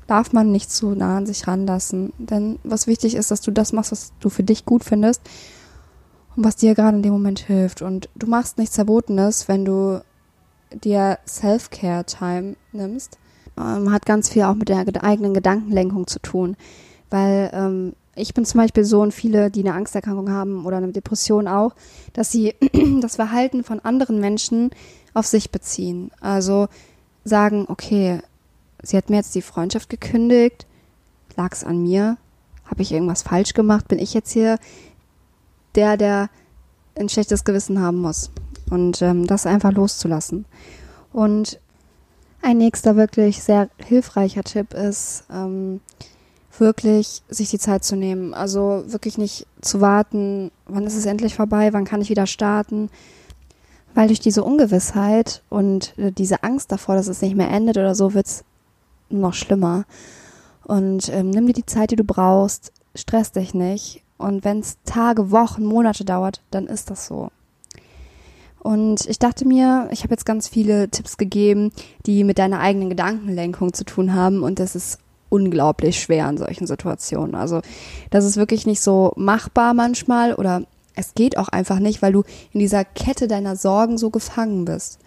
darf 0.06 0.32
man 0.32 0.50
nicht 0.50 0.72
zu 0.72 0.90
nah 0.90 1.18
an 1.18 1.26
sich 1.26 1.46
ranlassen. 1.46 2.12
Denn 2.18 2.58
was 2.64 2.88
wichtig 2.88 3.14
ist, 3.14 3.30
dass 3.30 3.40
du 3.40 3.52
das 3.52 3.72
machst, 3.72 3.92
was 3.92 4.12
du 4.18 4.28
für 4.28 4.42
dich 4.42 4.64
gut 4.64 4.82
findest 4.82 5.22
und 6.34 6.44
was 6.44 6.56
dir 6.56 6.74
gerade 6.74 6.96
in 6.96 7.02
dem 7.04 7.12
Moment 7.12 7.38
hilft. 7.38 7.80
Und 7.80 8.08
du 8.16 8.26
machst 8.26 8.58
nichts 8.58 8.74
Verbotenes, 8.74 9.46
wenn 9.46 9.64
du 9.64 10.02
dir 10.72 11.18
Self-Care-Time 11.28 12.56
nimmst. 12.72 13.18
Ähm, 13.56 13.92
hat 13.92 14.04
ganz 14.04 14.28
viel 14.28 14.42
auch 14.42 14.54
mit 14.54 14.68
der 14.68 14.84
eigenen 15.04 15.32
Gedankenlenkung 15.32 16.08
zu 16.08 16.18
tun. 16.18 16.56
Weil 17.10 17.50
ähm, 17.52 17.92
ich 18.14 18.34
bin 18.34 18.44
zum 18.44 18.60
Beispiel 18.60 18.84
so 18.84 19.00
und 19.00 19.12
viele, 19.12 19.50
die 19.50 19.60
eine 19.60 19.74
Angsterkrankung 19.74 20.30
haben 20.30 20.64
oder 20.64 20.78
eine 20.78 20.92
Depression 20.92 21.48
auch, 21.48 21.74
dass 22.12 22.30
sie 22.30 22.54
das 23.00 23.16
Verhalten 23.16 23.64
von 23.64 23.80
anderen 23.80 24.20
Menschen 24.20 24.70
auf 25.14 25.26
sich 25.26 25.50
beziehen. 25.50 26.10
Also 26.20 26.68
sagen, 27.24 27.66
okay, 27.68 28.20
sie 28.82 28.96
hat 28.96 29.10
mir 29.10 29.16
jetzt 29.16 29.34
die 29.34 29.42
Freundschaft 29.42 29.88
gekündigt, 29.88 30.66
lag 31.36 31.52
es 31.52 31.64
an 31.64 31.82
mir, 31.82 32.16
habe 32.64 32.82
ich 32.82 32.92
irgendwas 32.92 33.22
falsch 33.22 33.54
gemacht, 33.54 33.88
bin 33.88 33.98
ich 33.98 34.14
jetzt 34.14 34.32
hier 34.32 34.58
der, 35.74 35.96
der 35.96 36.30
ein 36.96 37.08
schlechtes 37.08 37.44
Gewissen 37.44 37.80
haben 37.80 37.98
muss. 37.98 38.30
Und 38.70 39.02
ähm, 39.02 39.26
das 39.26 39.46
einfach 39.46 39.72
loszulassen. 39.72 40.44
Und 41.12 41.58
ein 42.42 42.58
nächster 42.58 42.96
wirklich 42.96 43.42
sehr 43.42 43.68
hilfreicher 43.84 44.44
Tipp 44.44 44.74
ist, 44.74 45.24
ähm, 45.32 45.80
wirklich 46.60 47.22
sich 47.28 47.50
die 47.50 47.58
Zeit 47.58 47.84
zu 47.84 47.96
nehmen. 47.96 48.34
Also 48.34 48.84
wirklich 48.86 49.18
nicht 49.18 49.46
zu 49.60 49.80
warten, 49.80 50.50
wann 50.66 50.84
ist 50.84 50.96
es 50.96 51.06
endlich 51.06 51.34
vorbei, 51.34 51.72
wann 51.72 51.84
kann 51.84 52.00
ich 52.00 52.10
wieder 52.10 52.26
starten. 52.26 52.90
Weil 53.94 54.06
durch 54.06 54.20
diese 54.20 54.44
Ungewissheit 54.44 55.42
und 55.48 55.98
äh, 55.98 56.12
diese 56.12 56.44
Angst 56.44 56.70
davor, 56.70 56.94
dass 56.94 57.08
es 57.08 57.22
nicht 57.22 57.34
mehr 57.34 57.50
endet 57.50 57.76
oder 57.76 57.94
so, 57.94 58.14
wird 58.14 58.26
es 58.26 58.44
noch 59.08 59.34
schlimmer. 59.34 59.84
Und 60.64 61.08
ähm, 61.08 61.30
nimm 61.30 61.46
dir 61.46 61.52
die 61.52 61.66
Zeit, 61.66 61.90
die 61.90 61.96
du 61.96 62.04
brauchst, 62.04 62.72
stress 62.94 63.32
dich 63.32 63.54
nicht. 63.54 64.04
Und 64.18 64.44
wenn 64.44 64.60
es 64.60 64.76
Tage, 64.84 65.30
Wochen, 65.30 65.64
Monate 65.64 66.04
dauert, 66.04 66.42
dann 66.50 66.66
ist 66.66 66.90
das 66.90 67.06
so. 67.06 67.30
Und 68.60 69.06
ich 69.06 69.18
dachte 69.18 69.48
mir, 69.48 69.88
ich 69.90 70.02
habe 70.02 70.12
jetzt 70.12 70.26
ganz 70.26 70.46
viele 70.46 70.90
Tipps 70.90 71.16
gegeben, 71.16 71.72
die 72.06 72.24
mit 72.24 72.38
deiner 72.38 72.60
eigenen 72.60 72.90
Gedankenlenkung 72.90 73.72
zu 73.72 73.84
tun 73.84 74.14
haben. 74.14 74.42
Und 74.42 74.58
das 74.58 74.76
ist 74.76 74.98
unglaublich 75.30 76.00
schwer 76.00 76.28
in 76.28 76.36
solchen 76.36 76.66
Situationen. 76.66 77.34
Also 77.34 77.62
das 78.10 78.26
ist 78.26 78.36
wirklich 78.36 78.66
nicht 78.66 78.82
so 78.82 79.14
machbar 79.16 79.72
manchmal 79.72 80.34
oder 80.34 80.64
es 80.94 81.14
geht 81.14 81.38
auch 81.38 81.48
einfach 81.48 81.78
nicht, 81.78 82.02
weil 82.02 82.12
du 82.12 82.24
in 82.52 82.60
dieser 82.60 82.84
Kette 82.84 83.26
deiner 83.26 83.56
Sorgen 83.56 83.96
so 83.96 84.10
gefangen 84.10 84.66
bist. 84.66 84.98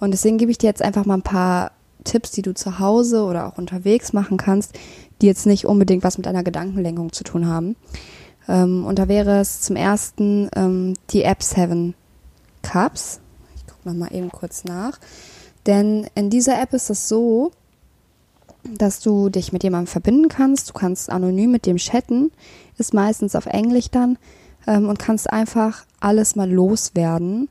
Und 0.00 0.12
deswegen 0.12 0.38
gebe 0.38 0.50
ich 0.50 0.58
dir 0.58 0.68
jetzt 0.68 0.82
einfach 0.82 1.04
mal 1.04 1.14
ein 1.14 1.22
paar 1.22 1.72
Tipps, 2.04 2.30
die 2.30 2.42
du 2.42 2.54
zu 2.54 2.78
Hause 2.78 3.24
oder 3.24 3.46
auch 3.46 3.58
unterwegs 3.58 4.12
machen 4.12 4.36
kannst, 4.36 4.78
die 5.20 5.26
jetzt 5.26 5.46
nicht 5.46 5.66
unbedingt 5.66 6.04
was 6.04 6.16
mit 6.16 6.26
einer 6.26 6.44
Gedankenlenkung 6.44 7.12
zu 7.12 7.24
tun 7.24 7.46
haben. 7.46 7.76
Ähm, 8.48 8.84
und 8.84 8.98
da 8.98 9.08
wäre 9.08 9.40
es 9.40 9.60
zum 9.62 9.76
ersten 9.76 10.48
ähm, 10.54 10.94
die 11.10 11.24
App 11.24 11.42
Seven 11.42 11.94
Cups. 12.62 13.20
Ich 13.56 13.66
gucke 13.66 13.94
mal 13.94 14.14
eben 14.14 14.30
kurz 14.30 14.64
nach. 14.64 14.98
Denn 15.66 16.06
in 16.14 16.30
dieser 16.30 16.60
App 16.60 16.72
ist 16.72 16.90
es 16.90 17.08
so, 17.08 17.50
dass 18.78 19.00
du 19.00 19.28
dich 19.28 19.52
mit 19.52 19.62
jemandem 19.62 19.86
verbinden 19.86 20.28
kannst. 20.28 20.70
Du 20.70 20.72
kannst 20.72 21.10
anonym 21.10 21.50
mit 21.50 21.66
dem 21.66 21.76
chatten, 21.76 22.32
ist 22.78 22.94
meistens 22.94 23.34
auf 23.34 23.46
Englisch 23.46 23.90
dann 23.90 24.18
ähm, 24.66 24.88
und 24.88 24.98
kannst 24.98 25.30
einfach 25.30 25.84
alles 26.00 26.36
mal 26.36 26.50
loswerden, 26.50 27.48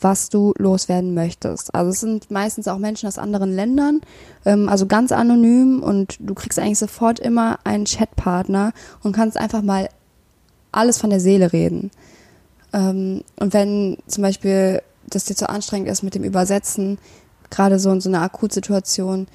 was 0.00 0.28
du 0.28 0.52
loswerden 0.58 1.14
möchtest. 1.14 1.74
Also 1.74 1.90
es 1.90 2.00
sind 2.00 2.30
meistens 2.30 2.68
auch 2.68 2.78
Menschen 2.78 3.06
aus 3.06 3.18
anderen 3.18 3.54
Ländern, 3.54 4.00
ähm, 4.44 4.68
also 4.68 4.86
ganz 4.86 5.12
anonym 5.12 5.82
und 5.82 6.16
du 6.20 6.34
kriegst 6.34 6.58
eigentlich 6.58 6.78
sofort 6.78 7.20
immer 7.20 7.58
einen 7.64 7.84
Chatpartner 7.84 8.72
und 9.02 9.14
kannst 9.14 9.36
einfach 9.36 9.62
mal 9.62 9.88
alles 10.72 10.98
von 10.98 11.10
der 11.10 11.20
Seele 11.20 11.52
reden. 11.52 11.90
Ähm, 12.72 13.22
und 13.38 13.52
wenn 13.52 13.98
zum 14.06 14.22
Beispiel 14.22 14.82
das 15.08 15.24
dir 15.24 15.36
zu 15.36 15.48
anstrengend 15.48 15.88
ist 15.88 16.02
mit 16.02 16.14
dem 16.14 16.24
Übersetzen, 16.24 16.98
gerade 17.50 17.78
so 17.78 17.90
in 17.90 18.00
so 18.00 18.08
einer 18.08 18.22
Akutsituation, 18.22 19.26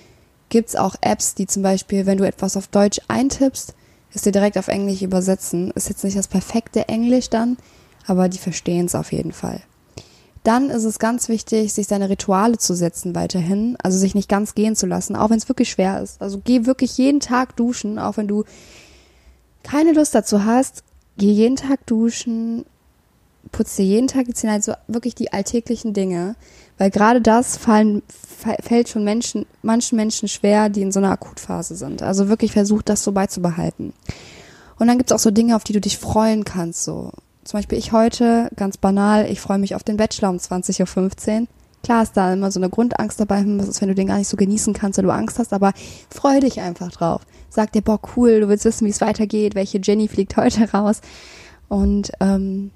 gibt's 0.50 0.75
auch 0.75 0.96
Apps, 1.01 1.36
die 1.36 1.48
zum 1.48 1.63
Beispiel, 1.63 2.06
wenn 2.06 2.18
du 2.18 2.25
etwas 2.25 2.58
auf 2.58 2.68
Deutsch 2.68 3.00
eintippst, 3.08 3.74
es 4.13 4.22
dir 4.24 4.32
direkt 4.32 4.58
auf 4.58 4.68
Englisch 4.68 5.01
übersetzen. 5.01 5.72
Ist 5.72 5.89
jetzt 5.89 6.04
nicht 6.04 6.18
das 6.18 6.27
perfekte 6.27 6.88
Englisch 6.88 7.30
dann, 7.30 7.58
aber 8.06 8.30
die 8.30 8.38
verstehen 8.38 8.86
es 8.86 8.96
auf 8.96 9.12
jeden 9.12 9.32
Fall. 9.32 9.62
Dann 10.44 10.70
ist 10.70 10.86
es 10.86 10.98
ganz 10.98 11.27
wichtig, 11.27 11.74
sich 11.74 11.88
seine 11.88 12.10
Rituale 12.10 12.58
zu 12.58 12.74
setzen 12.74 13.16
weiterhin, 13.16 13.77
also 13.84 13.98
sich 13.98 14.16
nicht 14.16 14.30
ganz 14.30 14.56
gehen 14.56 14.75
zu 14.75 14.86
lassen, 14.86 15.16
auch 15.16 15.30
wenn 15.30 15.38
es 15.38 15.50
wirklich 15.50 15.70
schwer 15.70 16.01
ist. 16.01 16.22
Also 16.22 16.42
geh 16.44 16.66
wirklich 16.66 16.98
jeden 16.98 17.20
Tag 17.20 17.58
duschen, 17.58 18.00
auch 18.00 18.16
wenn 18.16 18.30
du 18.30 18.46
keine 19.63 19.92
Lust 19.92 20.16
dazu 20.16 20.46
hast, 20.46 20.84
geh 21.18 21.32
jeden 21.32 21.58
Tag 21.58 21.86
duschen, 21.86 22.66
putz 23.51 23.75
dir 23.75 23.86
jeden 23.86 24.08
Tag 24.08 24.25
die 24.25 24.34
Zähne, 24.34 24.54
also 24.54 24.74
wirklich 24.88 25.16
die 25.16 25.34
alltäglichen 25.34 25.94
Dinge, 25.94 26.36
weil 26.77 26.92
gerade 26.92 27.22
das 27.22 27.58
fallen, 27.58 28.04
fällt 28.62 28.89
schon 28.89 29.04
Menschen, 29.04 29.46
manchen 29.62 29.96
Menschen 29.96 30.27
schwer, 30.27 30.70
die 30.70 30.82
in 30.82 30.92
so 30.92 31.00
einer 31.00 31.12
Akutphase 31.12 31.75
sind. 31.75 32.01
Also 32.01 32.30
wirklich 32.30 32.51
versucht, 32.51 32.89
das 32.89 33.04
so 33.04 33.12
beizubehalten. 33.12 33.94
Und 34.80 34.88
dann 34.88 34.98
gibt's 34.98 35.12
auch 35.12 35.20
so 35.20 35.32
Dinge, 35.32 35.56
auf 35.56 35.63
die 35.63 35.74
du 35.74 35.82
dich 35.82 35.98
freuen 35.98 36.46
kannst. 36.46 36.84
So 36.84 37.12
zum 37.44 37.60
Beispiel 37.60 37.77
ich 37.77 37.94
heute, 37.94 38.50
ganz 38.56 38.77
banal, 38.77 39.30
ich 39.30 39.39
freue 39.39 39.58
mich 39.58 39.74
auf 39.74 39.84
den 39.84 39.98
Bachelor 39.98 40.30
um 40.30 40.38
20.15 40.38 41.42
Uhr. 41.42 41.48
Klar 41.84 42.04
ist 42.04 42.18
da 42.18 42.34
immer 42.34 42.51
so 42.51 42.60
eine 42.60 42.70
Grundangst 42.70 43.20
dabei, 43.20 43.44
was 43.46 43.70
ist, 43.70 43.82
wenn 43.82 43.88
du 43.88 43.96
den 43.96 44.08
gar 44.08 44.18
nicht 44.18 44.27
so 44.27 44.36
genießen 44.36 44.74
kannst, 44.74 44.98
weil 44.98 45.06
du 45.06 45.13
Angst 45.13 45.39
hast, 45.39 45.54
aber 45.54 45.72
freu 46.10 46.39
dich 46.42 46.60
einfach 46.60 46.92
drauf. 46.92 47.22
Sag 47.50 47.72
dir, 47.72 47.82
boah, 47.82 48.00
cool, 48.16 48.42
du 48.42 48.50
willst 48.50 48.66
wissen, 48.66 48.86
wie 48.86 48.89
es 48.89 49.00
weitergeht, 49.00 49.56
welche 49.56 49.80
Jenny 49.82 50.08
fliegt 50.08 50.36
heute 50.36 50.70
raus. 50.74 51.00
Und 51.70 52.12
ähm, 52.20 52.72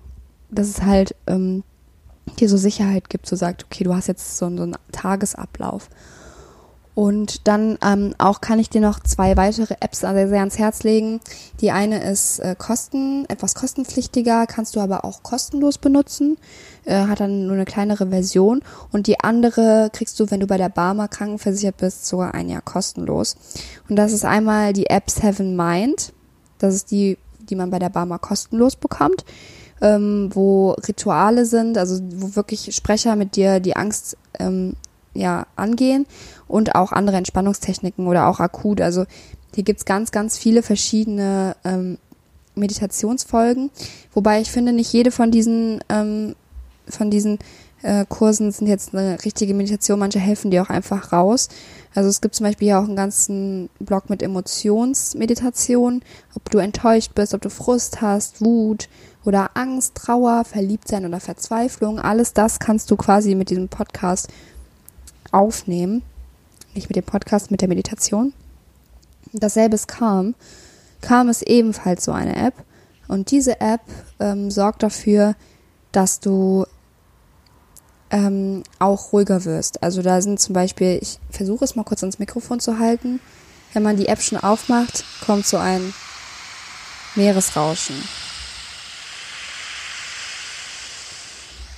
das 0.51 0.67
ist 0.67 0.84
halt 0.84 1.15
ähm, 1.27 1.63
dir 2.39 2.50
so 2.50 2.58
Sicherheit 2.58 3.10
gibt, 3.10 3.25
so 3.27 3.36
sagt, 3.36 3.65
okay, 3.65 3.84
du 3.84 3.96
hast 3.96 4.08
jetzt 4.08 4.38
so, 4.38 4.46
so 4.55 4.63
einen 4.63 4.77
Tagesablauf. 4.91 5.89
Und 6.93 7.48
dann 7.48 7.77
ähm, 7.81 8.13
auch 8.17 8.41
kann 8.41 8.60
ich 8.60 8.70
dir 8.70 8.81
noch 8.81 9.00
zwei 9.00 9.38
weitere 9.38 9.75
Apps 9.79 10.01
sehr, 10.01 10.27
sehr 10.27 10.39
ans 10.39 10.60
Herz 10.60 10.84
legen. 10.84 11.22
Die 11.62 11.72
eine 11.72 12.03
ist 12.03 12.39
äh, 12.39 12.53
kosten, 12.58 13.25
etwas 13.29 13.55
kostenpflichtiger, 13.55 14.46
kannst 14.46 14.75
du 14.75 14.81
aber 14.81 15.05
auch 15.05 15.24
kostenlos 15.24 15.77
benutzen, 15.77 16.38
äh, 16.84 17.05
hat 17.08 17.22
dann 17.22 17.46
nur 17.46 17.55
eine 17.55 17.63
kleinere 17.63 18.08
Version. 18.10 18.62
Und 18.91 19.08
die 19.08 19.22
andere 19.22 19.89
kriegst 19.93 20.20
du, 20.20 20.29
wenn 20.31 20.41
du 20.41 20.48
bei 20.48 20.58
der 20.58 20.67
Barmer 20.67 21.08
krankenversichert 21.08 21.77
bist, 21.77 22.08
sogar 22.08 22.34
ein 22.34 22.50
Jahr 22.50 22.62
kostenlos. 22.62 23.38
Und 23.88 23.96
das 23.96 24.12
ist 24.12 24.25
einmal 24.25 24.74
die 24.74 24.89
App 24.89 25.10
Seven 25.10 25.55
Mind. 25.55 26.12
Das 26.58 26.75
ist 26.75 26.91
die, 26.91 27.17
die 27.50 27.55
man 27.55 27.70
bei 27.70 27.79
der 27.79 27.89
Barmer 27.89 28.20
kostenlos 28.20 28.75
bekommt 28.75 29.24
ähm, 29.82 30.30
wo 30.34 30.72
Rituale 30.72 31.46
sind, 31.46 31.78
also 31.78 32.00
wo 32.16 32.36
wirklich 32.36 32.76
Sprecher 32.76 33.16
mit 33.16 33.36
dir 33.36 33.60
die 33.60 33.76
Angst 33.76 34.18
ähm, 34.40 34.76
ja 35.14 35.46
angehen 35.56 36.06
und 36.48 36.76
auch 36.76 36.92
andere 36.92 37.18
Entspannungstechniken 37.18 38.08
oder 38.08 38.28
auch 38.28 38.40
akut. 38.40 38.82
Also 38.82 39.06
hier 39.54 39.64
gibt's 39.64 39.86
ganz, 39.86 40.12
ganz 40.12 40.38
viele 40.38 40.64
verschiedene 40.64 41.56
ähm, 41.64 41.98
Meditationsfolgen, 42.56 43.72
wobei 44.14 44.42
ich 44.42 44.52
finde, 44.52 44.74
nicht 44.74 44.92
jede 44.94 45.12
von 45.12 45.32
diesen 45.32 45.84
ähm, 45.90 46.36
von 46.88 47.10
diesen 47.10 47.40
äh, 47.84 48.06
Kursen 48.08 48.52
sind 48.52 48.68
jetzt 48.68 48.94
eine 48.94 49.24
richtige 49.24 49.54
Meditation. 49.54 50.00
Manche 50.00 50.20
helfen 50.20 50.52
dir 50.52 50.62
auch 50.62 50.70
einfach 50.70 51.12
raus. 51.12 51.50
Also 51.96 52.10
es 52.10 52.22
gibt 52.22 52.36
zum 52.36 52.46
Beispiel 52.46 52.68
hier 52.68 52.80
auch 52.80 52.86
einen 52.86 52.96
ganzen 52.96 53.70
Blog 53.80 54.10
mit 54.10 54.24
Emotionsmeditation, 54.24 56.02
ob 56.36 56.50
du 56.50 56.60
enttäuscht 56.60 57.14
bist, 57.16 57.34
ob 57.34 57.42
du 57.42 57.50
Frust 57.50 58.02
hast, 58.02 58.42
Wut, 58.44 58.88
oder 59.24 59.51
Angst, 59.56 59.96
Trauer, 59.96 60.46
Verliebtsein 60.46 61.06
oder 61.06 61.20
Verzweiflung. 61.20 62.00
Alles 62.00 62.34
das 62.34 62.60
kannst 62.60 62.90
du 62.92 62.96
quasi 62.96 63.36
mit 63.36 63.50
diesem 63.50 63.70
Podcast 63.70 64.28
aufnehmen. 65.32 66.01
Nicht 66.74 66.90
mit 66.90 66.96
dem 66.96 67.04
Podcast, 67.04 67.51
mit 67.51 67.62
der 67.62 67.68
Meditation. 67.68 68.34
Dasselbe 69.34 69.75
ist 69.75 69.88
Calm. 69.88 70.36
Calm 71.01 71.30
ist 71.30 71.44
ebenfalls 71.44 72.06
so 72.06 72.12
eine 72.12 72.36
App. 72.36 72.54
Und 73.08 73.32
diese 73.32 73.60
App 73.60 73.82
ähm, 74.20 74.51
sorgt 74.51 74.84
dafür, 74.84 75.36
dass 75.92 76.20
du 76.20 76.66
ähm, 78.10 78.63
auch 78.80 79.13
ruhiger 79.13 79.46
wirst. 79.46 79.84
Also 79.84 80.01
da 80.01 80.22
sind 80.22 80.40
zum 80.40 80.54
Beispiel, 80.54 81.00
ich 81.01 81.20
versuche 81.30 81.66
es 81.66 81.75
mal 81.75 81.84
kurz 81.84 82.04
ans 82.04 82.20
Mikrofon 82.20 82.60
zu 82.60 82.80
halten. 82.80 83.20
Wenn 83.74 83.84
man 83.84 83.98
die 83.98 84.08
App 84.08 84.22
schon 84.22 84.38
aufmacht, 84.38 85.04
kommt 85.25 85.46
so 85.46 85.58
ein 85.58 85.94
Meeresrauschen. 87.16 87.96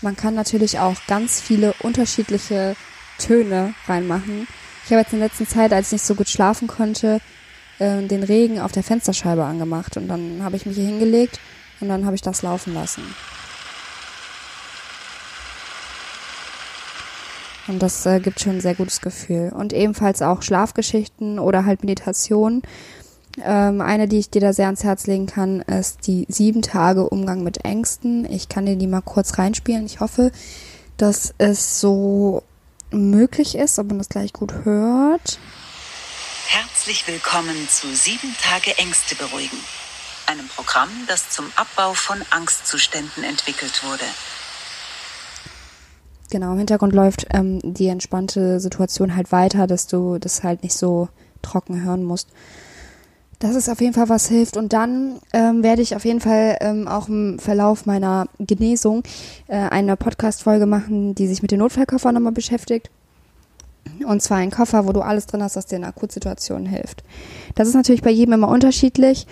Man 0.03 0.17
kann 0.17 0.35
natürlich 0.35 0.79
auch 0.79 0.97
ganz 1.07 1.39
viele 1.39 1.73
unterschiedliche 1.81 2.75
Töne 3.17 3.73
reinmachen. 3.87 4.47
Ich 4.85 4.91
habe 4.91 5.01
jetzt 5.01 5.13
in 5.13 5.19
der 5.19 5.29
letzten 5.29 5.47
Zeit, 5.47 5.71
als 5.71 5.87
ich 5.87 5.93
nicht 5.93 6.05
so 6.05 6.15
gut 6.15 6.27
schlafen 6.27 6.67
konnte, 6.67 7.21
äh, 7.79 8.01
den 8.05 8.23
Regen 8.23 8.59
auf 8.59 8.73
der 8.73 8.83
Fensterscheibe 8.83 9.45
angemacht 9.45 9.95
und 9.95 10.09
dann 10.09 10.43
habe 10.43 10.57
ich 10.57 10.65
mich 10.65 10.75
hier 10.75 10.85
hingelegt 10.85 11.39
und 11.79 11.87
dann 11.87 12.05
habe 12.05 12.15
ich 12.15 12.21
das 12.21 12.41
laufen 12.41 12.73
lassen. 12.73 13.03
Und 17.69 17.81
das 17.81 18.05
äh, 18.05 18.19
gibt 18.19 18.41
schon 18.41 18.57
ein 18.57 18.61
sehr 18.61 18.75
gutes 18.75 18.99
Gefühl. 18.99 19.53
Und 19.55 19.71
ebenfalls 19.71 20.21
auch 20.21 20.41
Schlafgeschichten 20.41 21.39
oder 21.39 21.65
halt 21.65 21.85
Meditation 21.85 22.61
ähm, 23.41 23.81
eine, 23.81 24.07
die 24.07 24.19
ich 24.19 24.29
dir 24.29 24.41
da 24.41 24.53
sehr 24.53 24.65
ans 24.65 24.83
Herz 24.83 25.07
legen 25.07 25.25
kann, 25.25 25.61
ist 25.61 26.07
die 26.07 26.25
sieben 26.29 26.61
Tage 26.61 27.09
Umgang 27.09 27.43
mit 27.43 27.65
Ängsten. 27.65 28.31
Ich 28.31 28.49
kann 28.49 28.65
dir 28.65 28.75
die 28.75 28.87
mal 28.87 29.01
kurz 29.01 29.37
reinspielen. 29.37 29.85
Ich 29.85 29.99
hoffe, 29.99 30.31
dass 30.97 31.33
es 31.37 31.79
so 31.79 32.43
möglich 32.91 33.55
ist, 33.55 33.79
ob 33.79 33.87
man 33.87 33.97
das 33.97 34.09
gleich 34.09 34.33
gut 34.33 34.53
hört. 34.63 35.39
Herzlich 36.47 37.07
willkommen 37.07 37.67
zu 37.69 37.87
sieben 37.95 38.35
Tage 38.41 38.77
Ängste 38.77 39.15
beruhigen. 39.15 39.57
Einem 40.27 40.47
Programm, 40.47 40.89
das 41.07 41.29
zum 41.31 41.45
Abbau 41.55 41.93
von 41.93 42.21
Angstzuständen 42.29 43.23
entwickelt 43.23 43.83
wurde. 43.83 44.05
Genau, 46.29 46.51
im 46.53 46.59
Hintergrund 46.59 46.93
läuft 46.93 47.27
ähm, 47.31 47.59
die 47.63 47.87
entspannte 47.87 48.59
Situation 48.59 49.15
halt 49.15 49.31
weiter, 49.31 49.67
dass 49.67 49.87
du 49.87 50.19
das 50.19 50.43
halt 50.43 50.63
nicht 50.63 50.75
so 50.75 51.09
trocken 51.41 51.83
hören 51.83 52.03
musst. 52.03 52.29
Das 53.43 53.55
ist 53.55 53.67
auf 53.67 53.81
jeden 53.81 53.93
Fall 53.93 54.07
was 54.07 54.29
hilft. 54.29 54.55
Und 54.55 54.71
dann 54.71 55.19
ähm, 55.33 55.63
werde 55.63 55.81
ich 55.81 55.97
auf 55.97 56.05
jeden 56.05 56.21
Fall 56.21 56.55
ähm, 56.61 56.87
auch 56.87 57.09
im 57.09 57.39
Verlauf 57.39 57.85
meiner 57.85 58.27
Genesung 58.39 59.03
äh, 59.49 59.57
eine 59.57 59.97
Podcast-Folge 59.97 60.65
machen, 60.65 61.13
die 61.13 61.27
sich 61.27 61.41
mit 61.41 61.51
dem 61.51 61.59
Notfallkoffer 61.59 62.13
nochmal 62.13 62.31
beschäftigt. 62.31 62.89
Und 64.07 64.21
zwar 64.21 64.37
ein 64.37 64.49
Koffer, 64.49 64.87
wo 64.87 64.93
du 64.93 65.01
alles 65.01 65.25
drin 65.25 65.43
hast, 65.43 65.57
was 65.57 65.65
dir 65.65 65.75
in 65.75 65.83
Akutsituationen 65.83 66.65
hilft. 66.65 67.03
Das 67.55 67.67
ist 67.67 67.73
natürlich 67.73 68.01
bei 68.01 68.11
jedem 68.11 68.35
immer 68.35 68.47
unterschiedlich. 68.47 69.27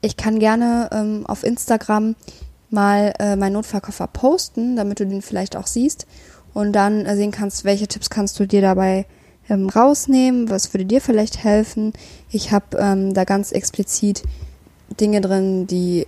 Ich 0.00 0.16
kann 0.16 0.40
gerne 0.40 0.90
ähm, 0.90 1.24
auf 1.24 1.44
Instagram 1.44 2.16
mal 2.68 3.14
äh, 3.20 3.36
meinen 3.36 3.52
Notfallkoffer 3.52 4.08
posten, 4.08 4.74
damit 4.74 4.98
du 4.98 5.06
den 5.06 5.22
vielleicht 5.22 5.54
auch 5.54 5.68
siehst 5.68 6.08
und 6.52 6.72
dann 6.72 7.06
äh, 7.06 7.14
sehen 7.14 7.30
kannst, 7.30 7.64
welche 7.64 7.86
Tipps 7.86 8.10
kannst 8.10 8.40
du 8.40 8.46
dir 8.48 8.60
dabei 8.60 9.06
ähm, 9.50 9.68
rausnehmen, 9.68 10.48
was 10.48 10.72
würde 10.72 10.86
dir 10.86 11.00
vielleicht 11.00 11.44
helfen. 11.44 11.92
Ich 12.30 12.52
habe 12.52 12.78
ähm, 12.78 13.12
da 13.12 13.24
ganz 13.24 13.52
explizit 13.52 14.22
Dinge 14.98 15.20
drin, 15.20 15.66
die 15.66 16.06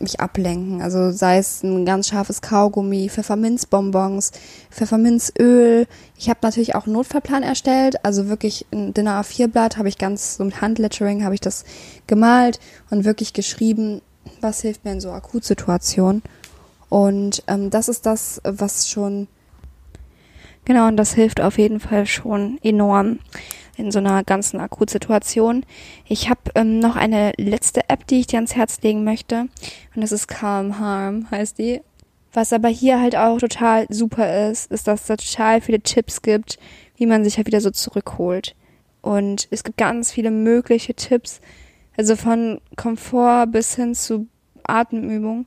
mich 0.00 0.20
ablenken. 0.20 0.82
Also 0.82 1.10
sei 1.10 1.38
es 1.38 1.62
ein 1.62 1.84
ganz 1.84 2.08
scharfes 2.08 2.40
Kaugummi, 2.40 3.08
Pfefferminzbonbons, 3.10 4.32
Pfefferminzöl. 4.70 5.86
Ich 6.16 6.28
habe 6.30 6.40
natürlich 6.42 6.74
auch 6.74 6.86
einen 6.86 6.94
Notfallplan 6.94 7.42
erstellt. 7.42 8.04
Also 8.04 8.28
wirklich 8.28 8.66
ein 8.72 8.94
Dinner 8.94 9.20
A4-Blatt 9.20 9.76
habe 9.76 9.88
ich 9.88 9.98
ganz 9.98 10.36
so 10.36 10.44
mit 10.44 10.60
Handlettering 10.60 11.24
habe 11.24 11.34
ich 11.34 11.40
das 11.40 11.64
gemalt 12.06 12.60
und 12.90 13.04
wirklich 13.04 13.32
geschrieben, 13.32 14.00
was 14.40 14.62
hilft 14.62 14.84
mir 14.84 14.92
in 14.92 15.00
so 15.00 15.12
Akutsituationen. 15.12 16.22
Und 16.88 17.44
ähm, 17.46 17.70
das 17.70 17.88
ist 17.88 18.06
das, 18.06 18.40
was 18.42 18.88
schon 18.88 19.28
Genau, 20.64 20.88
und 20.88 20.96
das 20.96 21.14
hilft 21.14 21.40
auf 21.40 21.58
jeden 21.58 21.80
Fall 21.80 22.06
schon 22.06 22.58
enorm 22.62 23.18
in 23.76 23.90
so 23.90 23.98
einer 23.98 24.22
ganzen 24.24 24.60
Akutsituation. 24.60 25.64
Ich 26.06 26.28
habe 26.28 26.40
ähm, 26.54 26.78
noch 26.78 26.96
eine 26.96 27.32
letzte 27.38 27.88
App, 27.88 28.06
die 28.06 28.20
ich 28.20 28.26
dir 28.26 28.36
ans 28.36 28.54
Herz 28.54 28.80
legen 28.82 29.04
möchte. 29.04 29.48
Und 29.94 30.02
das 30.02 30.12
ist 30.12 30.28
Calm 30.28 30.78
Harm, 30.78 31.30
heißt 31.30 31.58
die. 31.58 31.80
Was 32.32 32.52
aber 32.52 32.68
hier 32.68 33.00
halt 33.00 33.16
auch 33.16 33.38
total 33.38 33.86
super 33.88 34.50
ist, 34.50 34.70
ist, 34.70 34.86
dass 34.86 35.00
es 35.00 35.06
da 35.06 35.16
total 35.16 35.60
viele 35.60 35.80
Tipps 35.80 36.22
gibt, 36.22 36.58
wie 36.96 37.06
man 37.06 37.24
sich 37.24 37.36
halt 37.36 37.46
wieder 37.46 37.60
so 37.60 37.70
zurückholt. 37.70 38.54
Und 39.02 39.48
es 39.50 39.64
gibt 39.64 39.78
ganz 39.78 40.12
viele 40.12 40.30
mögliche 40.30 40.94
Tipps, 40.94 41.40
also 41.96 42.14
von 42.14 42.60
Komfort 42.76 43.46
bis 43.48 43.74
hin 43.74 43.94
zu 43.94 44.26
Atemübungen, 44.62 45.46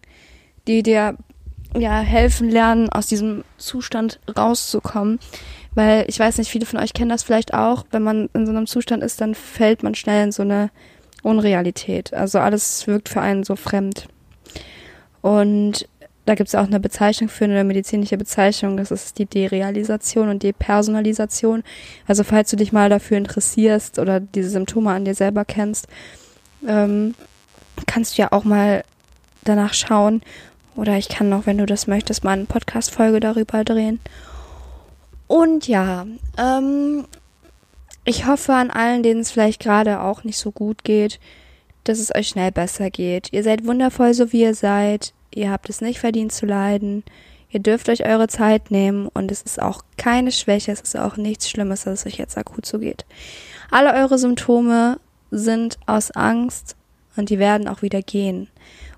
die 0.67 0.83
dir 0.83 1.17
ja 1.75 1.99
helfen 1.99 2.49
lernen, 2.49 2.89
aus 2.89 3.07
diesem 3.07 3.43
Zustand 3.57 4.19
rauszukommen. 4.37 5.19
Weil 5.75 6.05
ich 6.07 6.19
weiß 6.19 6.37
nicht, 6.37 6.49
viele 6.49 6.65
von 6.65 6.79
euch 6.79 6.93
kennen 6.93 7.09
das 7.09 7.23
vielleicht 7.23 7.53
auch, 7.53 7.85
wenn 7.91 8.03
man 8.03 8.29
in 8.33 8.45
so 8.45 8.51
einem 8.51 8.67
Zustand 8.67 9.03
ist, 9.03 9.21
dann 9.21 9.33
fällt 9.33 9.81
man 9.81 9.95
schnell 9.95 10.25
in 10.25 10.31
so 10.31 10.43
eine 10.43 10.69
Unrealität. 11.23 12.13
Also 12.13 12.39
alles 12.39 12.85
wirkt 12.85 13.09
für 13.09 13.21
einen 13.21 13.43
so 13.43 13.55
fremd. 13.55 14.07
Und 15.21 15.87
da 16.25 16.35
gibt 16.35 16.47
es 16.47 16.55
auch 16.55 16.65
eine 16.65 16.79
Bezeichnung 16.79 17.29
für 17.29 17.45
eine 17.45 17.63
medizinische 17.63 18.17
Bezeichnung, 18.17 18.77
das 18.77 18.91
ist 18.91 19.19
die 19.19 19.25
Derealisation 19.25 20.29
und 20.29 20.43
Depersonalisation. 20.43 21.63
Also 22.07 22.23
falls 22.23 22.49
du 22.49 22.55
dich 22.55 22.71
mal 22.71 22.89
dafür 22.89 23.17
interessierst 23.17 23.99
oder 23.99 24.19
diese 24.19 24.49
Symptome 24.49 24.91
an 24.91 25.05
dir 25.05 25.15
selber 25.15 25.43
kennst, 25.43 25.87
ähm, 26.65 27.15
kannst 27.87 28.17
du 28.17 28.21
ja 28.21 28.31
auch 28.31 28.45
mal 28.45 28.83
danach 29.43 29.73
schauen. 29.73 30.21
Oder 30.75 30.97
ich 30.97 31.09
kann 31.09 31.29
noch, 31.29 31.45
wenn 31.45 31.57
du 31.57 31.65
das 31.65 31.87
möchtest, 31.87 32.23
mal 32.23 32.31
eine 32.31 32.45
Podcast-Folge 32.45 33.19
darüber 33.19 33.63
drehen. 33.63 33.99
Und 35.27 35.67
ja, 35.67 36.05
ähm, 36.37 37.05
ich 38.05 38.25
hoffe 38.25 38.53
an 38.53 38.71
allen, 38.71 39.03
denen 39.03 39.21
es 39.21 39.31
vielleicht 39.31 39.61
gerade 39.61 40.01
auch 40.01 40.23
nicht 40.23 40.37
so 40.37 40.51
gut 40.51 40.83
geht, 40.83 41.19
dass 41.83 41.99
es 41.99 42.13
euch 42.13 42.29
schnell 42.29 42.51
besser 42.51 42.89
geht. 42.89 43.31
Ihr 43.31 43.43
seid 43.43 43.65
wundervoll, 43.65 44.13
so 44.13 44.31
wie 44.31 44.41
ihr 44.41 44.55
seid. 44.55 45.13
Ihr 45.33 45.51
habt 45.51 45.69
es 45.69 45.81
nicht 45.81 45.99
verdient 45.99 46.31
zu 46.31 46.45
leiden. 46.45 47.03
Ihr 47.49 47.59
dürft 47.59 47.87
euch 47.89 48.05
eure 48.05 48.27
Zeit 48.27 48.71
nehmen 48.71 49.07
und 49.13 49.31
es 49.31 49.43
ist 49.43 49.61
auch 49.61 49.83
keine 49.95 50.31
Schwäche, 50.31 50.71
es 50.71 50.81
ist 50.81 50.97
auch 50.97 51.17
nichts 51.17 51.49
Schlimmes, 51.49 51.83
dass 51.83 51.99
es 51.99 52.05
euch 52.07 52.17
jetzt 52.17 52.35
akut 52.35 52.65
so 52.65 52.79
geht. 52.79 53.05
Alle 53.69 53.93
eure 53.93 54.17
Symptome 54.17 54.99
sind 55.29 55.77
aus 55.85 56.09
Angst 56.11 56.75
und 57.15 57.29
die 57.29 57.37
werden 57.37 57.67
auch 57.67 57.83
wieder 57.83 58.01
gehen. 58.01 58.47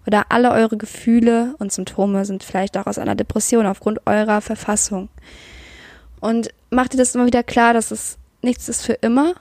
Oder 0.08 0.32
alle 0.32 0.52
eure 0.52 0.78
Gefühle 0.78 1.56
und 1.58 1.72
Symptome 1.72 2.26
sind 2.26 2.44
vielleicht 2.44 2.78
auch 2.78 2.86
aus 2.86 2.98
einer 2.98 3.16
Depression 3.16 3.66
aufgrund 3.66 4.06
eurer 4.06 4.42
Verfassung. 4.42 5.10
Und 6.20 6.50
macht 6.70 6.94
dir 6.94 6.98
das 6.98 7.16
immer 7.16 7.26
wieder 7.26 7.44
klar, 7.44 7.74
dass 7.74 7.92
es 7.92 8.18
nichts 8.42 8.70
ist 8.70 8.84
für 8.84 8.94
immer 8.94 9.34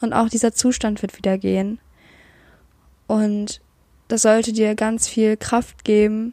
und 0.00 0.12
auch 0.12 0.28
dieser 0.28 0.52
Zustand 0.52 1.02
wird 1.02 1.16
wieder 1.16 1.38
gehen. 1.38 1.78
Und 3.06 3.60
das 4.08 4.22
sollte 4.22 4.52
dir 4.52 4.74
ganz 4.74 5.08
viel 5.08 5.36
Kraft 5.36 5.84
geben, 5.84 6.32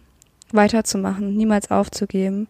weiterzumachen, 0.52 1.36
niemals 1.36 1.72
aufzugeben. 1.72 2.48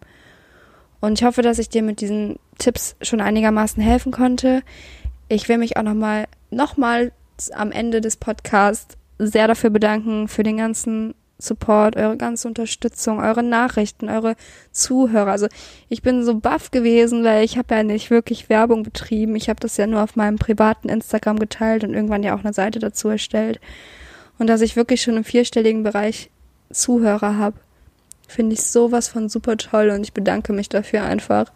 Und 1.00 1.20
ich 1.20 1.24
hoffe, 1.24 1.42
dass 1.42 1.58
ich 1.58 1.68
dir 1.68 1.82
mit 1.82 2.00
diesen 2.00 2.38
Tipps 2.58 2.96
schon 3.02 3.20
einigermaßen 3.20 3.82
helfen 3.82 4.12
konnte. 4.12 4.62
Ich 5.28 5.48
will 5.48 5.58
mich 5.58 5.76
auch 5.76 5.82
nochmal, 5.82 6.26
nochmal 6.50 7.12
am 7.52 7.72
Ende 7.72 8.00
des 8.00 8.16
Podcasts 8.16 8.96
sehr 9.18 9.48
dafür 9.48 9.70
bedanken, 9.70 10.28
für 10.28 10.42
den 10.42 10.56
ganzen 10.56 11.14
Support, 11.38 11.96
eure 11.96 12.16
ganze 12.16 12.46
Unterstützung, 12.46 13.18
eure 13.18 13.42
Nachrichten, 13.42 14.08
eure 14.08 14.36
Zuhörer. 14.70 15.30
Also 15.30 15.48
ich 15.88 16.02
bin 16.02 16.24
so 16.24 16.38
baff 16.38 16.70
gewesen, 16.70 17.24
weil 17.24 17.44
ich 17.44 17.58
habe 17.58 17.74
ja 17.74 17.82
nicht 17.82 18.10
wirklich 18.10 18.48
Werbung 18.48 18.82
betrieben. 18.84 19.34
Ich 19.34 19.48
habe 19.48 19.60
das 19.60 19.76
ja 19.76 19.86
nur 19.86 20.02
auf 20.02 20.16
meinem 20.16 20.38
privaten 20.38 20.88
Instagram 20.88 21.38
geteilt 21.38 21.84
und 21.84 21.92
irgendwann 21.92 22.22
ja 22.22 22.34
auch 22.34 22.44
eine 22.44 22.52
Seite 22.52 22.78
dazu 22.78 23.08
erstellt. 23.08 23.60
Und 24.38 24.46
dass 24.46 24.60
ich 24.60 24.76
wirklich 24.76 25.02
schon 25.02 25.16
im 25.16 25.24
vierstelligen 25.24 25.82
Bereich 25.82 26.30
Zuhörer 26.72 27.36
habe, 27.36 27.56
finde 28.28 28.54
ich 28.54 28.62
sowas 28.62 29.08
von 29.08 29.28
super 29.28 29.56
toll 29.56 29.90
und 29.90 30.02
ich 30.02 30.12
bedanke 30.12 30.52
mich 30.52 30.68
dafür 30.68 31.02
einfach. 31.02 31.52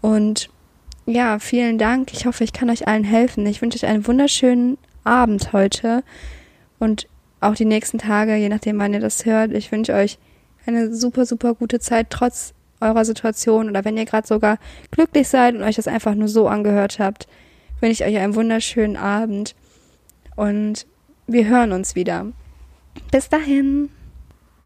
Und 0.00 0.50
ja, 1.06 1.38
vielen 1.38 1.78
Dank. 1.78 2.12
Ich 2.12 2.26
hoffe, 2.26 2.44
ich 2.44 2.52
kann 2.52 2.70
euch 2.70 2.86
allen 2.88 3.04
helfen. 3.04 3.46
Ich 3.46 3.62
wünsche 3.62 3.78
euch 3.78 3.86
einen 3.86 4.06
wunderschönen 4.06 4.78
Abend 5.04 5.52
heute 5.52 6.02
und 6.84 7.08
auch 7.40 7.54
die 7.54 7.64
nächsten 7.64 7.98
Tage, 7.98 8.36
je 8.36 8.48
nachdem, 8.48 8.78
wann 8.78 8.94
ihr 8.94 9.00
das 9.00 9.24
hört. 9.24 9.52
Ich 9.52 9.72
wünsche 9.72 9.94
euch 9.94 10.18
eine 10.66 10.94
super, 10.94 11.26
super 11.26 11.54
gute 11.54 11.80
Zeit, 11.80 12.08
trotz 12.10 12.54
eurer 12.80 13.04
Situation 13.04 13.68
oder 13.68 13.84
wenn 13.84 13.96
ihr 13.96 14.04
gerade 14.04 14.26
sogar 14.26 14.58
glücklich 14.90 15.28
seid 15.28 15.54
und 15.54 15.62
euch 15.62 15.76
das 15.76 15.88
einfach 15.88 16.14
nur 16.14 16.28
so 16.28 16.48
angehört 16.48 16.98
habt, 16.98 17.26
wünsche 17.80 18.04
ich 18.04 18.08
euch 18.08 18.18
einen 18.18 18.34
wunderschönen 18.34 18.96
Abend 18.96 19.54
und 20.36 20.86
wir 21.26 21.46
hören 21.46 21.72
uns 21.72 21.94
wieder. 21.94 22.26
Bis 23.10 23.28
dahin. 23.28 23.88